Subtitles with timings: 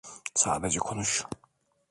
[0.35, 1.25] Sadece konuş.